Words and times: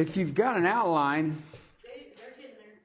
if 0.00 0.16
you've 0.16 0.34
got 0.34 0.56
an 0.56 0.64
outline, 0.64 1.42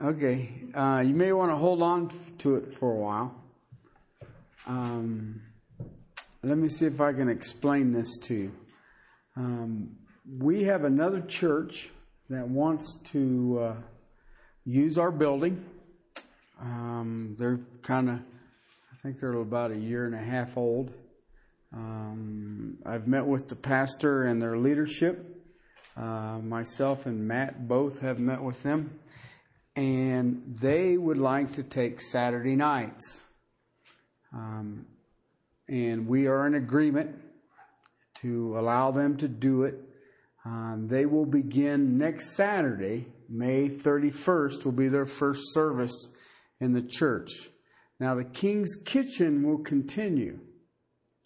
okay, 0.00 0.48
uh, 0.72 1.02
you 1.04 1.12
may 1.12 1.32
want 1.32 1.50
to 1.50 1.56
hold 1.56 1.82
on 1.82 2.08
to 2.38 2.54
it 2.54 2.72
for 2.72 2.92
a 2.92 2.94
while. 2.94 3.34
Um, 4.64 5.42
let 6.44 6.56
me 6.56 6.68
see 6.68 6.86
if 6.86 7.00
I 7.00 7.12
can 7.12 7.28
explain 7.28 7.92
this 7.92 8.16
to 8.18 8.34
you. 8.34 8.52
Um, 9.36 9.96
we 10.38 10.62
have 10.64 10.84
another 10.84 11.20
church 11.20 11.88
that 12.28 12.46
wants 12.46 13.00
to 13.06 13.58
uh, 13.60 13.74
use 14.64 14.96
our 14.96 15.10
building. 15.10 15.64
Um, 16.60 17.34
they're 17.40 17.58
kind 17.82 18.08
of, 18.08 18.14
I 18.16 18.96
think 19.02 19.18
they're 19.18 19.32
about 19.32 19.72
a 19.72 19.76
year 19.76 20.06
and 20.06 20.14
a 20.14 20.18
half 20.18 20.56
old. 20.56 20.92
Um, 21.74 22.78
I've 22.86 23.08
met 23.08 23.26
with 23.26 23.48
the 23.48 23.56
pastor 23.56 24.26
and 24.26 24.40
their 24.40 24.56
leadership. 24.56 25.29
Uh, 26.00 26.38
myself 26.38 27.04
and 27.04 27.28
Matt 27.28 27.68
both 27.68 28.00
have 28.00 28.18
met 28.18 28.42
with 28.42 28.62
them, 28.62 28.98
and 29.76 30.56
they 30.58 30.96
would 30.96 31.18
like 31.18 31.52
to 31.52 31.62
take 31.62 32.00
Saturday 32.00 32.56
nights. 32.56 33.20
Um, 34.32 34.86
and 35.68 36.08
we 36.08 36.26
are 36.26 36.46
in 36.46 36.54
agreement 36.54 37.16
to 38.22 38.58
allow 38.58 38.90
them 38.92 39.18
to 39.18 39.28
do 39.28 39.64
it. 39.64 39.74
Um, 40.46 40.88
they 40.88 41.04
will 41.04 41.26
begin 41.26 41.98
next 41.98 42.34
Saturday, 42.34 43.06
May 43.28 43.68
31st, 43.68 44.64
will 44.64 44.72
be 44.72 44.88
their 44.88 45.04
first 45.04 45.52
service 45.52 46.14
in 46.60 46.72
the 46.72 46.82
church. 46.82 47.30
Now, 47.98 48.14
the 48.14 48.24
King's 48.24 48.74
Kitchen 48.86 49.46
will 49.46 49.58
continue. 49.58 50.38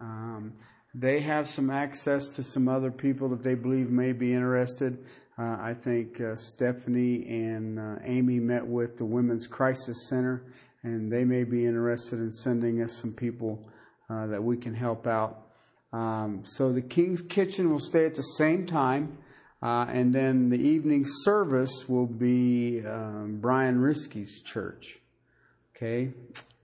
Um, 0.00 0.52
they 0.94 1.20
have 1.20 1.48
some 1.48 1.70
access 1.70 2.28
to 2.28 2.42
some 2.42 2.68
other 2.68 2.90
people 2.90 3.28
that 3.28 3.42
they 3.42 3.54
believe 3.54 3.90
may 3.90 4.12
be 4.12 4.32
interested. 4.32 5.04
Uh, 5.38 5.56
I 5.60 5.74
think 5.74 6.20
uh, 6.20 6.34
Stephanie 6.34 7.26
and 7.28 7.78
uh, 7.78 7.96
Amy 8.04 8.40
met 8.40 8.66
with 8.66 8.96
the 8.96 9.04
Women's 9.04 9.46
Crisis 9.46 10.08
Center, 10.08 10.42
and 10.82 11.10
they 11.10 11.24
may 11.24 11.44
be 11.44 11.64
interested 11.64 12.18
in 12.18 12.32
sending 12.32 12.82
us 12.82 12.92
some 13.00 13.12
people 13.12 13.66
uh, 14.10 14.26
that 14.26 14.42
we 14.42 14.56
can 14.56 14.74
help 14.74 15.06
out. 15.06 15.46
Um, 15.92 16.42
so 16.44 16.72
the 16.72 16.82
King's 16.82 17.22
Kitchen 17.22 17.70
will 17.70 17.80
stay 17.80 18.04
at 18.04 18.14
the 18.14 18.22
same 18.22 18.66
time, 18.66 19.18
uh, 19.62 19.86
and 19.88 20.14
then 20.14 20.50
the 20.50 20.58
evening 20.58 21.04
service 21.06 21.88
will 21.88 22.06
be 22.06 22.84
um, 22.84 23.38
Brian 23.40 23.80
Risky's 23.80 24.42
church. 24.42 24.98
Okay. 25.76 26.12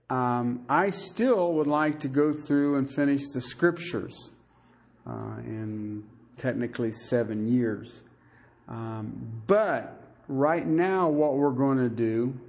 Um, 0.09 0.65
I 0.69 0.89
still 0.91 1.53
would 1.53 1.67
like 1.67 1.99
to 2.01 2.07
go 2.07 2.31
through 2.31 2.77
and 2.77 2.89
finish 2.89 3.21
the 3.33 3.41
scriptures 3.41 4.31
uh, 5.05 5.37
in 5.39 6.03
technically 6.37 6.91
seven 6.91 7.47
years. 7.47 8.03
Um, 8.69 9.41
but 9.47 10.01
right 10.27 10.65
now, 10.65 11.09
what 11.09 11.35
we're 11.35 11.51
going 11.51 11.77
to 11.77 11.89
do 11.89 12.39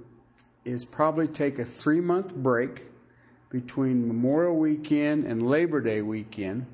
is 0.63 0.85
probably 0.85 1.27
take 1.27 1.59
a 1.59 1.65
three 1.65 2.01
month 2.01 2.33
break 2.35 2.83
between 3.49 4.07
Memorial 4.07 4.55
Weekend 4.55 5.25
and 5.25 5.47
Labor 5.47 5.81
Day 5.81 6.01
weekend, 6.01 6.65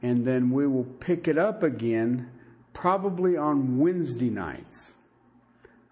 and 0.00 0.24
then 0.24 0.50
we 0.50 0.66
will 0.66 0.84
pick 0.84 1.28
it 1.28 1.36
up 1.36 1.62
again 1.62 2.30
probably 2.72 3.36
on 3.36 3.78
Wednesday 3.78 4.30
nights. 4.30 4.94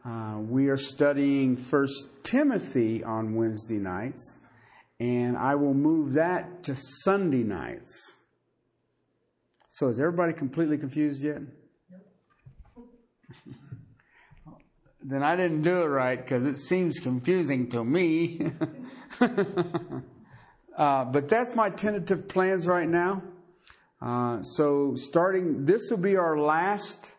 Uh, 0.03 0.39
we 0.39 0.69
are 0.69 0.79
studying 0.79 1.59
First 1.59 2.25
Timothy 2.25 3.05
on 3.05 3.34
Wednesday 3.34 3.77
nights, 3.77 4.39
and 4.98 5.37
I 5.37 5.56
will 5.56 5.75
move 5.75 6.15
that 6.15 6.65
to 6.65 6.75
Sunday 6.75 7.43
nights. 7.43 8.15
So 9.69 9.89
is 9.89 10.01
everybody 10.01 10.33
completely 10.33 10.78
confused 10.78 11.23
yet? 11.23 11.43
then 15.03 15.23
I 15.23 15.37
didn't 15.37 15.62
do 15.62 15.83
it 15.83 15.87
right 15.87 16.17
because 16.17 16.47
it 16.47 16.56
seems 16.56 16.98
confusing 16.98 17.69
to 17.69 17.84
me. 17.84 18.53
uh, 20.78 21.05
but 21.05 21.28
that's 21.28 21.55
my 21.55 21.69
tentative 21.69 22.27
plans 22.27 22.66
right 22.66 22.89
now. 22.89 23.22
Uh, 24.00 24.41
so 24.41 24.94
starting, 24.97 25.66
this 25.66 25.91
will 25.91 25.99
be 25.99 26.16
our 26.16 26.39
last 26.39 27.12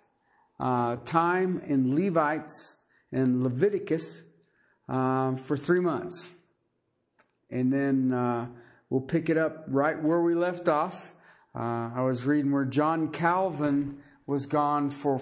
uh, 0.61 0.95
time 1.05 1.59
in 1.65 1.95
Levites 1.95 2.75
and 3.11 3.43
Leviticus 3.43 4.21
uh, 4.87 5.35
for 5.35 5.57
three 5.57 5.79
months. 5.79 6.29
And 7.49 7.73
then 7.73 8.13
uh, 8.13 8.47
we'll 8.89 9.01
pick 9.01 9.29
it 9.29 9.37
up 9.37 9.65
right 9.67 10.01
where 10.01 10.21
we 10.21 10.35
left 10.35 10.69
off. 10.69 11.15
Uh, 11.55 11.89
I 11.95 12.03
was 12.03 12.25
reading 12.25 12.51
where 12.51 12.65
John 12.65 13.11
Calvin 13.11 13.97
was 14.27 14.45
gone 14.45 14.91
for 14.91 15.19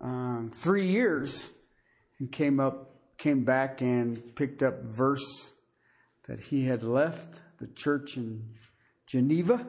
um, 0.00 0.50
three 0.52 0.86
years 0.86 1.50
and 2.18 2.30
came 2.30 2.60
up, 2.60 2.94
came 3.16 3.44
back 3.44 3.80
and 3.80 4.36
picked 4.36 4.62
up 4.62 4.82
verse 4.84 5.54
that 6.28 6.38
he 6.38 6.66
had 6.66 6.82
left 6.82 7.40
the 7.58 7.66
church 7.68 8.16
in 8.18 8.44
Geneva. 9.06 9.66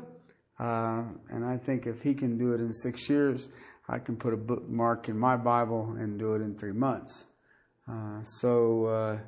Uh, 0.60 1.04
and 1.30 1.46
I 1.46 1.58
think 1.58 1.88
if 1.88 2.02
he 2.02 2.14
can 2.14 2.38
do 2.38 2.54
it 2.54 2.60
in 2.60 2.74
six 2.74 3.10
years, 3.10 3.50
I 3.94 4.00
can 4.00 4.18
put 4.18 4.34
a 4.34 4.38
bookmark 4.38 5.08
in 5.08 5.20
my 5.20 5.38
Bible 5.38 5.96
and 6.00 6.18
do 6.18 6.34
it 6.34 6.42
in 6.42 6.58
three 6.58 6.72
months. 6.72 7.26
Uh, 7.88 8.24
so 8.24 8.86
uh, 8.86 9.20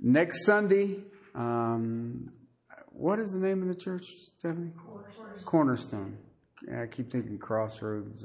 next 0.00 0.44
Sunday, 0.44 1.04
um, 1.36 2.32
what 2.88 3.20
is 3.20 3.30
the 3.30 3.38
name 3.38 3.62
of 3.62 3.68
the 3.68 3.74
church, 3.76 4.04
Stephanie? 4.36 4.72
Cornerstone. 4.84 5.44
Cornerstone. 5.44 6.18
I 6.76 6.86
keep 6.86 7.12
thinking 7.12 7.38
Crossroads. 7.38 8.24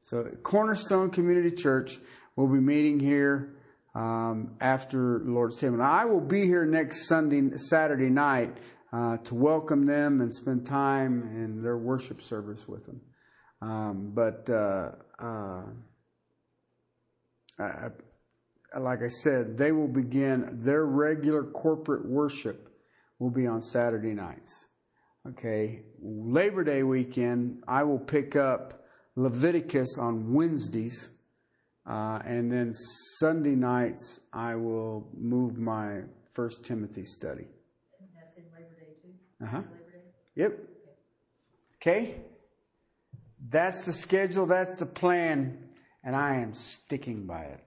So 0.00 0.24
Cornerstone 0.42 1.10
Community 1.10 1.54
Church 1.54 1.98
will 2.34 2.48
be 2.48 2.58
meeting 2.58 2.98
here 2.98 3.54
um, 3.94 4.56
after 4.60 5.20
Lord's 5.20 5.60
Table. 5.60 5.76
Now, 5.76 5.92
I 5.92 6.04
will 6.04 6.20
be 6.20 6.46
here 6.46 6.66
next 6.66 7.06
Sunday, 7.06 7.56
Saturday 7.56 8.10
night 8.10 8.56
uh, 8.92 9.18
to 9.18 9.36
welcome 9.36 9.86
them 9.86 10.20
and 10.20 10.34
spend 10.34 10.66
time 10.66 11.22
in 11.22 11.62
their 11.62 11.78
worship 11.78 12.22
service 12.22 12.66
with 12.66 12.86
them. 12.86 13.00
Um, 13.62 14.12
but 14.14 14.48
uh, 14.50 14.90
uh, 15.18 15.62
I, 17.58 17.88
like 18.78 18.98
I 19.02 19.08
said, 19.08 19.56
they 19.56 19.72
will 19.72 19.88
begin 19.88 20.60
their 20.62 20.84
regular 20.84 21.44
corporate 21.44 22.06
worship 22.06 22.68
will 23.18 23.30
be 23.30 23.46
on 23.46 23.60
Saturday 23.60 24.12
nights. 24.12 24.66
Okay, 25.26 25.82
Labor 26.00 26.62
Day 26.62 26.82
weekend, 26.82 27.62
I 27.66 27.82
will 27.82 27.98
pick 27.98 28.36
up 28.36 28.84
Leviticus 29.16 29.98
on 29.98 30.32
Wednesdays, 30.32 31.10
uh, 31.88 32.20
and 32.24 32.52
then 32.52 32.72
Sunday 33.18 33.56
nights 33.56 34.20
I 34.32 34.54
will 34.54 35.08
move 35.16 35.58
my 35.58 36.02
First 36.34 36.64
Timothy 36.64 37.04
study. 37.04 37.46
And 37.98 38.08
that's 38.14 38.36
in 38.36 38.44
Labor 38.52 38.76
Day 38.78 38.92
too? 39.02 39.44
Uh 39.44 39.48
huh. 39.48 39.56
Labor 39.56 39.90
Day? 39.90 40.02
Yep. 40.36 40.58
Okay. 41.80 42.20
That's 43.48 43.84
the 43.84 43.92
schedule. 43.92 44.46
That's 44.46 44.78
the 44.78 44.86
plan, 44.86 45.58
and 46.02 46.16
I 46.16 46.36
am 46.36 46.54
sticking 46.54 47.26
by 47.26 47.42
it. 47.42 47.60